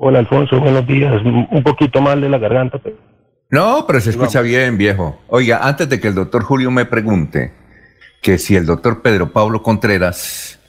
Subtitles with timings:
[0.00, 1.20] Hola Alfonso, buenos días.
[1.24, 2.96] Un poquito mal de la garganta, pero...
[3.50, 5.18] No, pero se escucha bien, viejo.
[5.26, 7.52] Oiga, antes de que el doctor Julio me pregunte
[8.22, 10.60] que si el doctor Pedro Pablo Contreras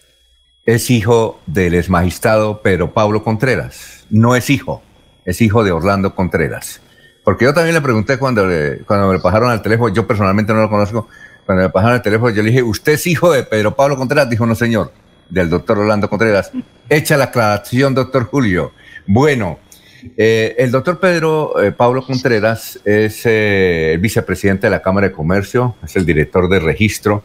[0.65, 4.07] es hijo del ex magistrado Pedro Pablo Contreras.
[4.09, 4.81] No es hijo,
[5.25, 6.81] es hijo de Orlando Contreras.
[7.23, 8.47] Porque yo también le pregunté cuando,
[8.87, 11.07] cuando me pasaron al teléfono, yo personalmente no lo conozco,
[11.45, 14.27] cuando me pasaron al teléfono, yo le dije, ¿usted es hijo de Pedro Pablo Contreras?
[14.27, 14.91] Dijo, no señor,
[15.29, 16.51] del doctor Orlando Contreras.
[16.89, 18.73] Echa la aclaración, doctor Julio.
[19.05, 19.59] Bueno,
[20.17, 25.13] eh, el doctor Pedro eh, Pablo Contreras es eh, el vicepresidente de la Cámara de
[25.13, 27.23] Comercio, es el director de registro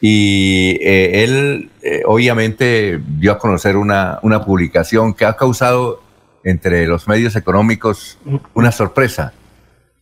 [0.00, 1.70] y él
[2.06, 6.02] obviamente dio a conocer una, una publicación que ha causado
[6.42, 8.18] entre los medios económicos
[8.54, 9.34] una sorpresa.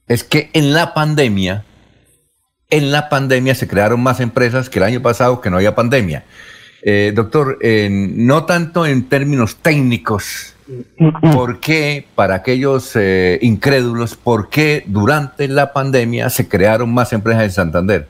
[0.07, 1.65] Es que en la pandemia,
[2.71, 6.25] en la pandemia se crearon más empresas que el año pasado que no había pandemia.
[7.15, 7.59] Doctor,
[7.91, 10.55] no tanto en términos técnicos,
[11.33, 17.45] ¿Por qué, para aquellos eh, incrédulos, por qué durante la pandemia se crearon más empresas
[17.45, 18.07] en Santander?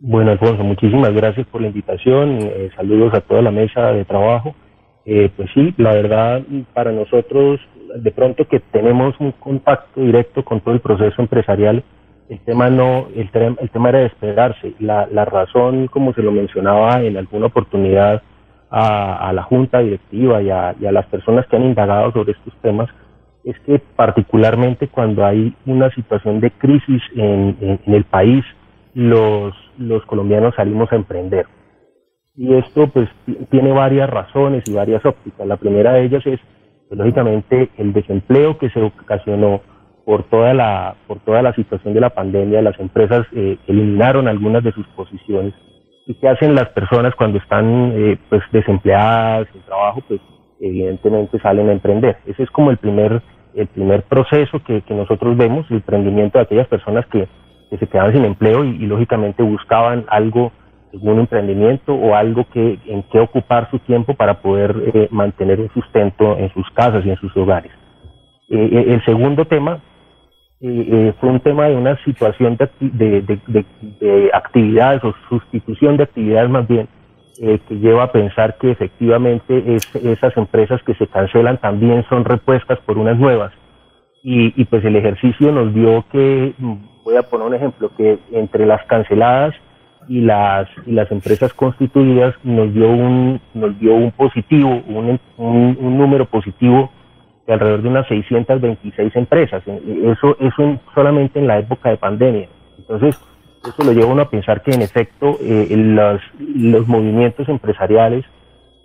[0.00, 2.38] Bueno, Alfonso, muchísimas gracias por la invitación.
[2.40, 4.56] Eh, saludos a toda la mesa de trabajo.
[5.04, 6.42] Eh, pues sí, la verdad,
[6.74, 7.60] para nosotros,
[7.96, 11.84] de pronto que tenemos un contacto directo con todo el proceso empresarial,
[12.32, 13.28] el tema no, el,
[13.60, 14.72] el tema era esperarse.
[14.78, 18.22] La, la razón, como se lo mencionaba en alguna oportunidad,
[18.70, 22.88] a, la junta directiva y a, las personas que han indagado sobre estos temas
[23.44, 28.42] es que particularmente cuando hay una situación de crisis en, el país,
[28.94, 31.44] los, los colombianos salimos a emprender.
[32.34, 33.10] Y esto pues
[33.50, 35.46] tiene varias razones y varias ópticas.
[35.46, 36.40] La primera de ellas es,
[36.88, 39.60] pues, lógicamente, el desempleo que se ocasionó
[40.04, 42.62] por toda la, por toda la situación de la pandemia.
[42.62, 45.54] Las empresas eh, eliminaron algunas de sus posiciones
[46.06, 50.02] ¿Y qué hacen las personas cuando están eh, pues desempleadas, sin trabajo?
[50.08, 50.20] Pues
[50.60, 52.16] evidentemente salen a emprender.
[52.26, 53.22] Ese es como el primer,
[53.54, 57.28] el primer proceso que, que nosotros vemos, el emprendimiento de aquellas personas que,
[57.78, 60.52] se quedaban sin empleo y, lógicamente buscaban algo,
[60.92, 65.70] algún emprendimiento o algo que, en que ocupar su tiempo para poder eh, mantener un
[65.70, 67.72] sustento en sus casas y en sus hogares.
[68.50, 69.80] Eh, eh el segundo tema
[70.64, 76.88] eh, fue un tema de una situación de, actividades o sustitución de actividades más bien,
[77.40, 82.78] eh, que lleva a pensar que efectivamente esas empresas que se cancelan también son repuestas
[82.86, 83.52] por unas nuevas.
[84.22, 86.54] Y, pues el ejercicio nos dio que,
[87.04, 89.52] voy a poner un ejemplo, que entre las canceladas
[90.06, 95.98] y las, y las empresas constituidas nos dio un, nos dio un positivo, un, un
[95.98, 96.92] número positivo
[97.46, 99.62] de alrededor de unas 626 empresas.
[99.66, 102.48] Eso, eso solamente en la época de pandemia.
[102.78, 103.20] Entonces,
[103.64, 108.24] eso lo lleva uno a pensar que en efecto eh, los, los, movimientos empresariales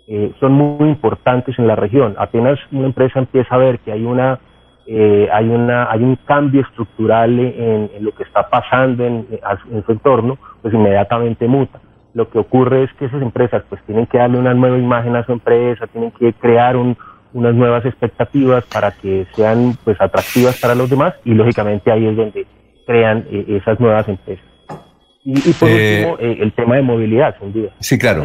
[0.06, 2.14] eh, son muy importantes en la región.
[2.18, 4.38] Apenas una empresa empieza a ver que hay una
[4.86, 9.26] eh, hay una hay un cambio estructural en, lo que está pasando en,
[9.70, 11.80] en, su entorno, pues inmediatamente muta.
[12.14, 15.26] Lo que ocurre es que esas empresas pues tienen que darle una nueva imagen a
[15.26, 16.96] su empresa, tienen que crear un,
[17.32, 22.16] unas nuevas expectativas para que sean pues atractivas para los demás y lógicamente ahí es
[22.16, 22.46] donde
[22.86, 24.44] crean eh, esas nuevas empresas.
[25.24, 27.70] Y, por eh, último, eh, el tema de movilidad, sin duda.
[27.80, 28.24] Sí, claro.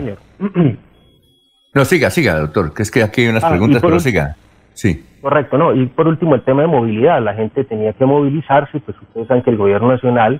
[1.74, 4.38] No, siga, siga, doctor, que es que aquí hay unas ah, preguntas, pero siga.
[4.74, 5.04] Sí.
[5.22, 5.74] Correcto, no.
[5.74, 7.22] Y por último, el tema de movilidad.
[7.22, 10.40] La gente tenía que movilizarse, pues ustedes saben que el gobierno nacional,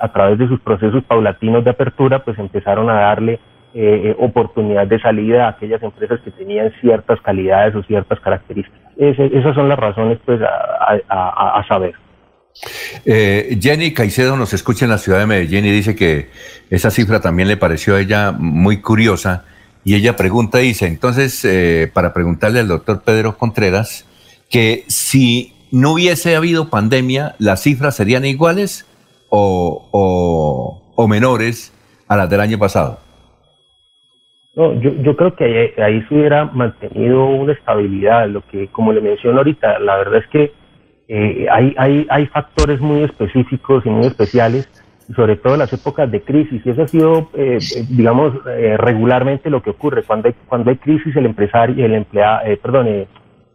[0.00, 3.38] a través de sus procesos paulatinos de apertura, pues empezaron a darle
[3.74, 8.78] eh, eh, oportunidad de salida a aquellas empresas que tenían ciertas calidades o ciertas características.
[8.98, 11.94] esas son las razones pues a, saber.
[13.06, 16.28] Eh, Jenny Caicedo nos escucha en la ciudad de Medellín y dice que
[16.68, 19.46] esa cifra también le pareció a ella muy curiosa
[19.84, 24.04] y ella pregunta, dice, entonces, eh, para preguntarle al doctor Pedro Contreras,
[24.50, 28.84] que si no hubiese habido pandemia, ¿las cifras serían iguales
[29.30, 31.72] o, o menores
[32.06, 33.00] a las del año pasado?
[34.54, 38.28] No, yo, yo creo que ahí, se hubiera mantenido una estabilidad.
[38.28, 40.52] Lo que, como le menciono ahorita, la verdad es que
[41.08, 44.68] eh, hay, hay, hay factores muy específicos y muy especiales,
[45.16, 46.60] sobre todo en las épocas de crisis.
[46.64, 50.02] Y eso ha sido, eh, eh, digamos, regularmente lo que ocurre.
[50.02, 53.06] Cuando hay, cuando hay crisis, el empresario, el empleado, perdón,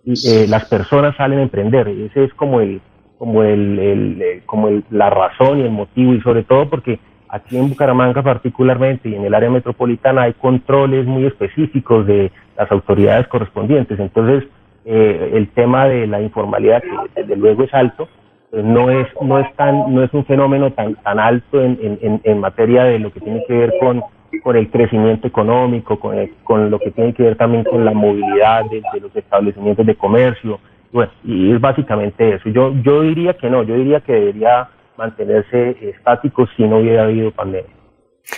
[0.03, 1.87] las personas salen a emprender.
[1.89, 2.81] Ese es como el,
[3.19, 7.69] como el como el, la razón y el motivo, y sobre todo porque Aquí en
[7.69, 13.99] Bucaramanga particularmente y en el área metropolitana hay controles muy específicos de las autoridades correspondientes.
[13.99, 14.49] Entonces,
[14.85, 18.07] eh, el tema de la informalidad, que desde luego es alto,
[18.49, 22.21] pues no es no es tan no es un fenómeno tan tan alto en, en,
[22.23, 24.01] en, materia de lo que tiene que ver con
[24.41, 28.63] con el crecimiento económico, con, con lo que tiene que ver también con la movilidad
[28.69, 30.59] de, los establecimientos de comercio.
[30.91, 32.47] Bueno, y es básicamente eso.
[32.49, 37.31] Yo, yo diría que no, yo diría que debería mantenerse estático si no hubiera habido
[37.31, 37.71] pandemia.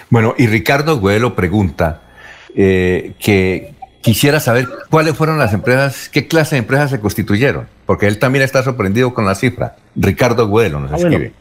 [0.10, 2.02] Bueno, y Ricardo Güelo pregunta
[2.56, 8.08] eh, que quisiera saber cuáles fueron las empresas, qué clase de empresas se constituyeron, porque
[8.08, 9.76] él también está sorprendido con la cifra.
[9.96, 11.34] Ricardo Güelo nos ah, escribe.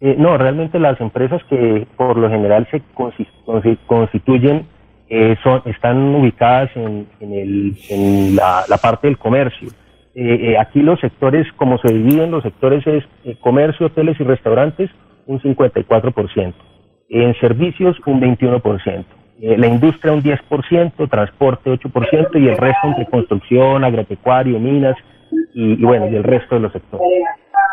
[0.00, 2.82] Eh, no, realmente las empresas que por lo general se
[3.86, 4.66] constituyen
[5.08, 9.68] eh, son, están ubicadas en, la, parte del comercio.
[10.14, 13.04] Eh, aquí los sectores, como se dividen los sectores, es
[13.40, 14.90] comercio, hoteles y restaurantes,
[15.26, 16.54] un 54%.
[17.08, 19.04] En servicios, un 21%.
[19.38, 24.96] la industria, un 10%, transporte, 8%, y el resto entre construcción, agropecuario, minas,
[25.52, 27.06] y bueno, y el resto de los sectores.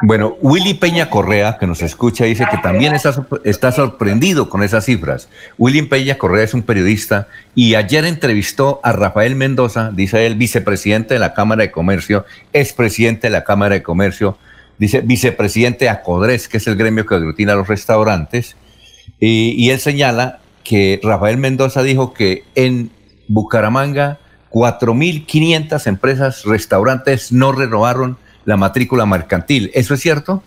[0.02, 5.28] Bueno, Willy Peña Correa, que nos escucha, dice que también está, sorprendido con esas cifras.
[5.58, 11.16] Willy Peña Correa es un periodista y ayer entrevistó a Rafael Mendoza, dice él, vicepresidente
[11.16, 14.38] de la Cámara de Comercio, expresidente de la Cámara de Comercio,
[14.78, 18.56] dice vicepresidente de ACODRES, que es el gremio que aglutina los restaurantes,
[19.20, 22.90] y, y él señala que Rafael Mendoza dijo que en
[23.28, 24.20] Bucaramanga
[24.50, 29.70] 4.500 empresas, restaurantes no renovaron la matrícula mercantil.
[29.74, 30.44] ¿Eso es cierto?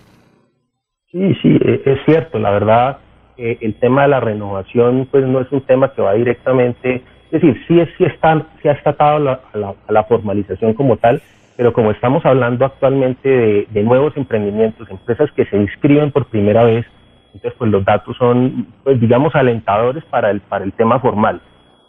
[1.11, 2.39] Sí, sí, e, es cierto.
[2.39, 2.99] La verdad,
[3.37, 7.41] eh, el tema de la renovación pues no es un tema que va directamente, es
[7.41, 11.23] decir, sí, sí, está, sí ha estado la, a, la, formalización como tal,
[11.57, 16.87] pero como estamos hablando actualmente de, nuevos emprendimientos, empresas que se inscriben por primera vez,
[17.35, 21.41] entonces pues los datos son, pues digamos, alentadores para el, para el tema formal.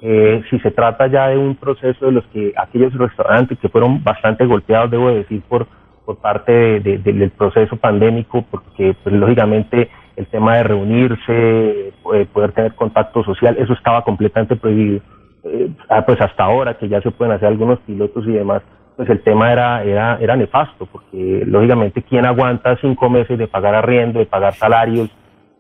[0.01, 4.03] Eh, si se trata ya de un proceso de los que aquellos restaurantes que fueron
[4.03, 5.67] bastante golpeados, debo decir, por,
[6.05, 12.75] por parte del proceso pandémico, porque pues, lógicamente el tema de reunirse, eh, poder tener
[12.75, 15.01] contacto social, eso estaba completamente prohibido.
[15.43, 18.61] Eh, ah, pues hasta ahora que ya se pueden hacer algunos pilotos y demás,
[18.95, 23.73] pues el tema era, era, era nefasto, porque lógicamente quién aguanta cinco meses de pagar
[23.73, 25.09] arriendo, de pagar salarios,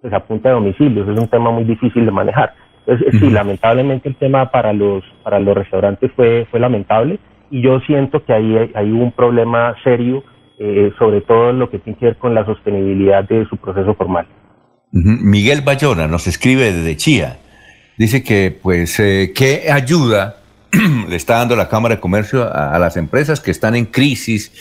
[0.01, 2.53] pues a punta de domicilios, es un tema muy difícil de manejar.
[2.85, 7.17] Entonces, sí, lamentablemente el tema para los, para los restaurantes fue, fue lamentable
[7.49, 10.23] y yo siento que ahí hay un problema serio
[10.59, 14.27] eh, sobre todo lo que tiene que ver con la sostenibilidad de su proceso formal.
[14.91, 17.39] Miguel Bayona nos escribe desde Chía.
[17.97, 20.37] Dice que, pues, eh, ¿qué ayuda
[21.09, 24.51] le está dando la Cámara de Comercio a, las empresas que están en crisis?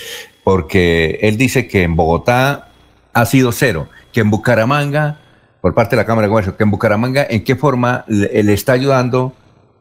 [0.42, 2.68] Porque él dice que en Bogotá
[3.12, 5.18] ha sido cero, que en Bucaramanga,
[5.60, 8.52] por parte de la Cámara de Comercio, que en Bucaramanga, ¿en qué forma le, le
[8.54, 9.34] está ayudando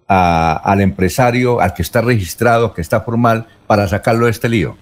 [0.07, 4.75] al empresario, al que está registrado, que está formal, para sacarlo de este lío?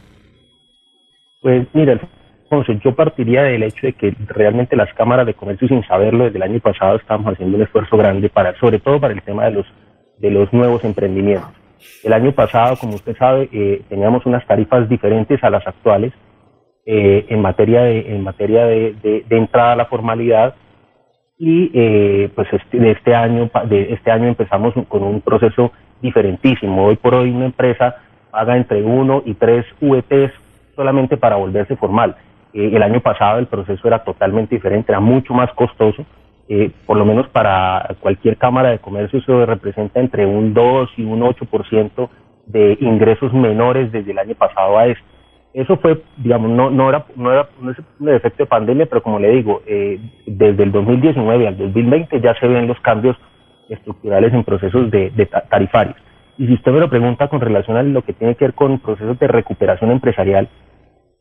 [1.41, 1.97] Pues mira,
[2.43, 6.37] Alfonso, yo partiría del hecho de que realmente las cámaras de comercio, sin saberlo, desde
[6.37, 9.51] el año pasado estamos haciendo un esfuerzo grande para, sobre todo para el tema de
[9.51, 9.65] los,
[10.17, 11.51] de los nuevos emprendimientos.
[12.03, 16.11] El año pasado, como usted sabe, eh, teníamos unas tarifas diferentes a las actuales
[16.85, 20.55] eh, en materia de, en materia de, de, entrada a la formalidad
[21.37, 25.71] y eh, pues este, de este año de este año empezamos con un proceso
[26.01, 26.85] diferentísimo.
[26.87, 27.97] Hoy por hoy una empresa
[28.29, 30.33] paga entre uno y tres UETs
[30.79, 32.15] solamente para volverse formal.
[32.53, 36.05] Eh, el año pasado el proceso era totalmente diferente, era mucho más costoso.
[36.47, 41.03] Eh, por lo menos para cualquier cámara de comercio eso representa entre un 2 y
[41.03, 42.09] un 8%
[42.45, 45.03] de ingresos menores desde el año pasado a este.
[45.53, 49.19] Eso fue, digamos, no, no, era, no era no un efecto de pandemia, pero como
[49.19, 53.17] le digo, eh, desde el 2019 al 2020 ya se ven los cambios
[53.67, 55.97] estructurales en procesos de, de tarifarios.
[56.37, 58.79] Y si usted me lo pregunta con relación a lo que tiene que ver con
[58.79, 60.47] procesos de recuperación empresarial,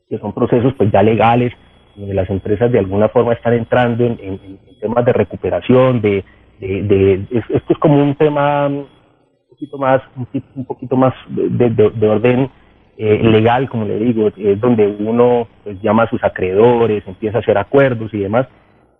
[0.09, 1.53] que son procesos pues ya legales,
[1.95, 6.23] donde las empresas de alguna forma están entrando en, temas de recuperación, de,
[6.59, 8.87] esto es como un tema un
[9.49, 10.01] poquito más,
[10.55, 12.49] un, poquito más de, orden
[12.97, 17.41] eh, legal, como le digo, es donde uno pues, llama a sus acreedores, empieza a
[17.41, 18.47] hacer acuerdos y demás.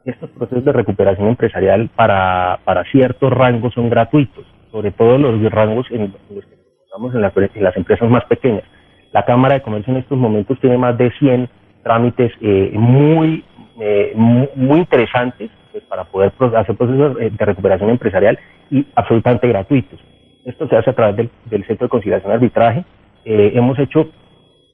[0.06, 5.88] Estos procesos de recuperación empresarial para, para ciertos rangos son gratuitos, sobre todo los rangos
[5.92, 8.64] en los que estamos en las empresas más pequeñas
[9.12, 11.50] la Cámara de Comercio en estos momentos tiene más de 100
[11.84, 13.44] trámites eh, muy,
[13.80, 18.38] eh, muy, interesantes pues, para poder hacer procesos eh, de recuperación empresarial
[18.70, 20.00] y absolutamente gratuitos.
[20.46, 22.86] Esto se hace a través del, Centro de Conciliación y Arbitraje.
[23.26, 24.10] hemos hecho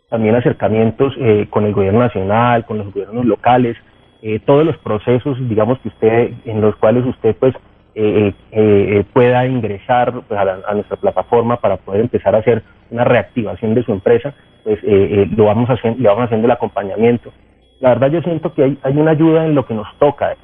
[0.10, 1.14] también acercamientos
[1.50, 3.76] con el gobierno nacional, con los gobiernos locales,
[4.46, 7.56] todos los procesos, digamos que usted, en los cuales usted pues
[7.98, 12.62] eh, eh, pueda ingresar pues, a, nuestra plataforma para poder empezar a hacer
[12.92, 17.32] una reactivación de su empresa, pues eh, lo vamos haciendo, le vamos haciendo el acompañamiento.
[17.80, 20.36] La verdad yo siento que hay, hay, una ayuda en lo que nos toca.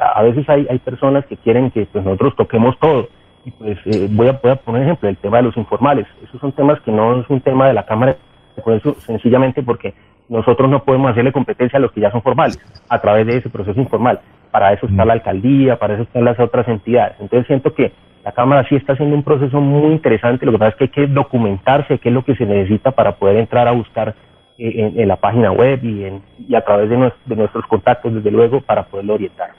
[0.00, 3.08] a veces hay, hay personas que quieren que pues, nosotros toquemos todo.
[3.44, 3.78] Y pues
[4.10, 6.06] voy, a, voy a poner ejemplo, el tema de los informales.
[6.24, 8.16] Esos son temas que no es un tema de la Cámara
[8.62, 9.94] por eso, sencillamente porque
[10.28, 12.58] nosotros no podemos hacerle competencia a los que ya son formales
[12.88, 14.20] a través de ese proceso informal.
[14.50, 15.06] Para eso está mm.
[15.06, 17.16] la alcaldía, para eso están las otras entidades.
[17.20, 17.92] Entonces siento que
[18.26, 20.44] la Cámara sí está haciendo un proceso muy interesante.
[20.44, 23.14] Lo que pasa es que hay que documentarse qué es lo que se necesita para
[23.14, 24.16] poder entrar a buscar
[24.58, 26.96] eh, en, la página web y, en, y a través de,
[27.36, 29.50] nuestros contactos, desde luego, para poderlo orientar.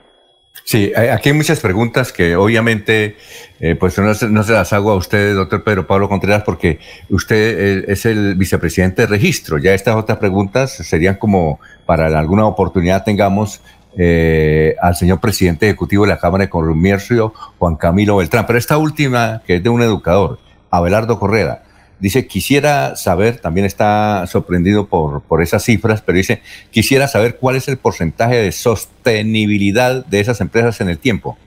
[0.65, 3.15] Sí, aquí hay muchas preguntas que obviamente
[3.61, 7.85] eh, pues no se, las hago a usted, doctor Pedro Pablo Contreras, porque usted eh,
[7.87, 9.59] es el vicepresidente de registro.
[9.59, 13.63] Ya estas otras preguntas serían como para alguna oportunidad tengamos
[13.97, 18.45] eh, al señor presidente ejecutivo de la Cámara de Comercio, Juan Camilo Beltrán.
[18.45, 20.39] Pero esta última, que es de un educador,
[20.69, 21.63] Abelardo Correa,
[21.99, 27.55] Dice, quisiera saber, también está sorprendido por, por esas cifras, pero dice, quisiera saber cuál
[27.55, 31.39] es el porcentaje de sostenibilidad de esas empresas en el tiempo.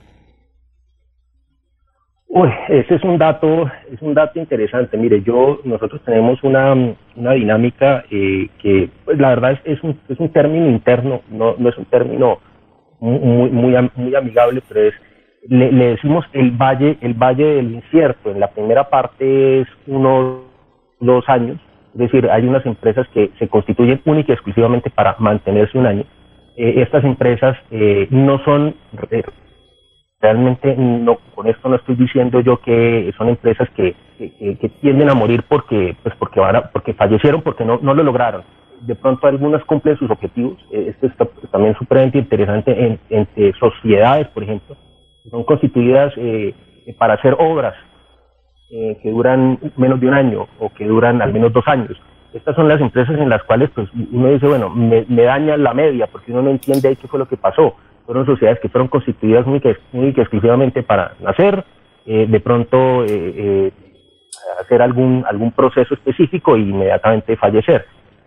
[2.33, 4.97] Uy, ese es un dato, es un dato interesante.
[4.97, 6.73] Mire, yo, nosotros tenemos una,
[7.15, 11.69] una dinámica eh, que, pues, la verdad es, un, es un término interno, no, no
[11.69, 12.39] es un término
[13.01, 14.93] muy, muy, muy amigable, pero es
[15.47, 18.31] le, decimos el valle, el valle del incierto.
[18.31, 20.41] En la primera parte es unos
[20.99, 21.59] dos años,
[21.93, 26.03] es decir, hay unas empresas que se constituyen única y exclusivamente para mantenerse un año.
[26.55, 28.75] Eh, estas empresas eh, no son
[29.09, 29.23] eh,
[30.21, 35.15] realmente no con esto no estoy diciendo yo que son empresas que, que, tienden a
[35.15, 38.43] morir porque pues porque van a, porque fallecieron porque no, no lo lograron
[38.81, 43.27] de pronto algunas cumplen sus objetivos esto está también súper interesante en,
[43.59, 44.75] sociedades por ejemplo
[45.29, 46.53] son constituidas eh,
[46.97, 47.75] para hacer obras
[48.73, 52.01] eh, que duran menos de un año o que duran al menos dos años.
[52.33, 55.73] Estas son las empresas en las cuales pues, uno dice, bueno, me, me daña la
[55.73, 57.75] media porque uno no entiende qué fue lo que pasó.
[58.11, 59.69] Fueron sociedades que fueron constituidas única,
[60.21, 61.63] exclusivamente para nacer,
[62.05, 63.05] eh, de pronto
[64.59, 67.85] hacer algún, algún proceso específico e inmediatamente fallecer.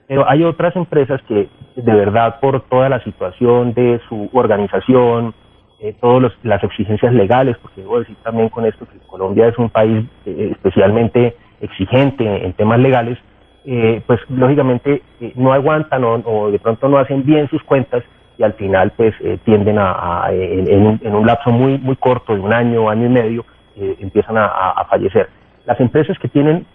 [0.09, 5.35] Pero hay otras empresas que de verdad por toda la situación de su organización,
[5.81, 9.69] eh, todas las exigencias legales, porque debo decir también con esto que Colombia es un
[9.69, 13.19] país eh, especialmente exigente en temas legales,
[13.67, 18.05] eh, pues lógicamente eh, no aguantan o, de pronto no hacen bien sus cuentas
[18.37, 19.15] y al final pues
[19.45, 23.11] tienden a, en, un, en, un, lapso muy muy corto de un año, año y
[23.11, 23.45] medio,
[23.77, 25.29] empiezan a, a fallecer.
[25.67, 26.67] Las empresas que tienen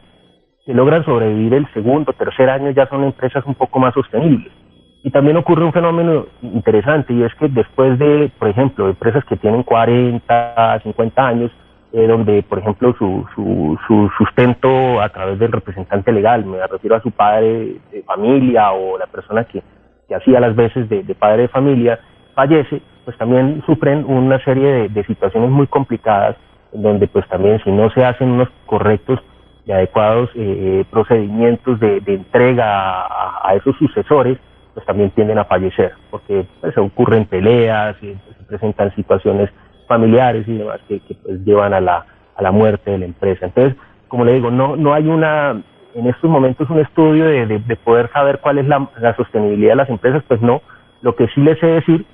[0.66, 4.54] que logran sobrevivir el segundo, tercer año ya son empresas un poco más sostenibles.
[5.02, 9.38] Y también ocurre un fenómeno interesante y es que después de, por ejemplo, empresas que
[9.38, 11.52] tienen 40, 50 años,
[11.92, 17.02] eh, donde, por ejemplo, su, su, sustento a través del representante legal, me refiero a
[17.02, 19.64] su padre de familia o la persona que,
[20.10, 22.00] que hacía las veces de, padre de familia,
[22.34, 26.36] fallece, pues también sufren una serie de, situaciones muy complicadas,
[26.74, 29.20] en donde pues también si no se hacen unos correctos
[29.66, 33.06] y adecuados eh, procedimientos de, entrega
[33.48, 34.40] a esos sucesores,
[34.74, 39.50] pues también tienden a fallecer, porque pues, ocurren peleas, y, pues, se presentan situaciones
[39.88, 43.46] familiares y demás que, pues, llevan a la, a la muerte de la empresa.
[43.46, 43.76] Entonces,
[44.08, 45.62] como le digo, no, no hay una,
[45.96, 49.90] en estos momentos un estudio de, de, poder saber cuál es la, sostenibilidad de las
[49.90, 50.62] empresas, pues no.
[51.02, 52.06] Lo que sí les sé decir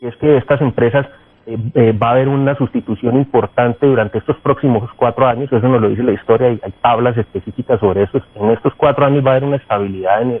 [0.00, 1.06] es que estas empresas
[1.46, 5.80] eh, eh, va a haber una sustitución importante durante estos próximos cuatro años, eso nos
[5.80, 8.20] lo dice la historia, hay, hay tablas específicas sobre eso.
[8.34, 10.40] En estos cuatro años va a haber una estabilidad en el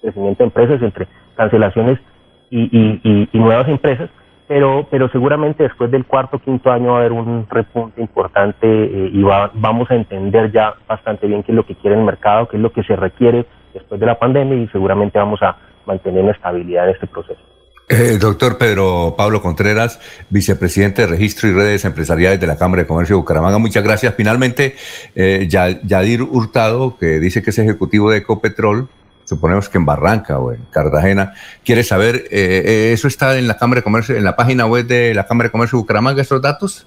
[0.00, 1.98] crecimiento de empresas, entre cancelaciones
[2.50, 4.10] y, nuevas empresas,
[4.50, 9.10] pero, pero seguramente después del cuarto quinto año va a haber un repunte importante eh,
[9.12, 12.56] y vamos a entender ya bastante bien qué es lo que quiere el mercado, qué
[12.56, 16.32] es lo que se requiere después de la pandemia y seguramente vamos a mantener una
[16.32, 17.40] estabilidad en este proceso.
[17.88, 22.88] Eh, doctor Pedro Pablo Contreras, vicepresidente de Registro y Redes Empresariales de la Cámara de
[22.88, 24.16] Comercio de Bucaramanga, muchas gracias.
[24.16, 24.74] Finalmente,
[25.14, 28.88] eh, Yadir Hurtado, que dice que es ejecutivo de Ecopetrol,
[29.30, 31.34] suponemos que en Barranca o en Cartagena,
[31.64, 34.86] quiere saber, eh, eh, ¿eso está en la Cámara de Comercio, en la página web
[34.86, 36.86] de la Cámara de Comercio de Bucaramanga, estos datos?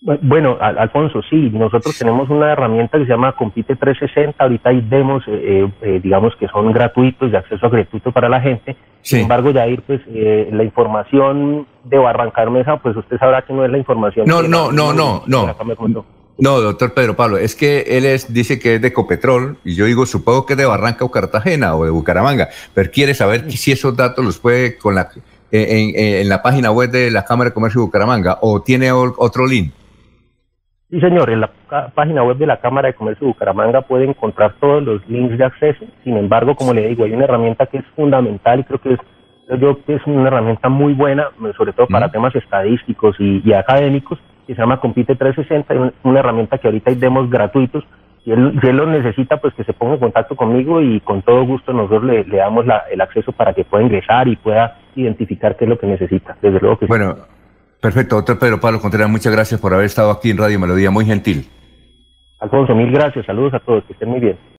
[0.00, 5.24] Bueno, Alfonso, sí, nosotros tenemos una herramienta que se llama Compite 360, ahorita hay demos,
[5.26, 10.00] eh, digamos que son gratuitos, de acceso gratuito para la gente, sin embargo, Jair, pues
[10.06, 14.26] la información de Barranca Mesa, pues usted sabrá que no es la información.
[14.26, 15.46] No, no, no, no, no.
[16.38, 19.86] No, doctor Pedro Pablo, es que él es, dice que es de Copetrol, y yo
[19.86, 23.72] digo, supongo que es de Barranca o Cartagena o de Bucaramanga, pero quiere saber si
[23.72, 25.08] esos datos los puede con la,
[25.50, 29.72] en, la página web de la Cámara de Comercio de Bucaramanga o tiene otro link.
[30.90, 31.50] Sí, señor, en la
[31.94, 35.44] página web de la Cámara de Comercio de Bucaramanga puede encontrar todos los links de
[35.44, 35.84] acceso.
[36.04, 39.00] Sin embargo, como le digo, hay una herramienta que es fundamental y creo que es
[39.60, 44.54] Yo que es una herramienta muy buena, sobre todo para temas estadísticos y, académicos, que
[44.54, 47.84] se llama Compite 360, una herramienta que ahorita hay demos gratuitos.
[48.24, 51.22] Si él, si él lo necesita, pues que se ponga en contacto conmigo y con
[51.22, 55.64] todo gusto nosotros le, damos el acceso para que pueda ingresar y pueda identificar qué
[55.64, 56.36] es lo que necesita.
[56.40, 57.16] Desde luego que Bueno,
[57.80, 58.16] perfecto.
[58.16, 61.48] Doctor Pedro Pablo Contreras, muchas gracias por haber estado aquí en Radio Melodía, muy gentil.
[62.40, 63.26] Alfonso, mil gracias.
[63.26, 64.36] Saludos a todos, que estén muy bien.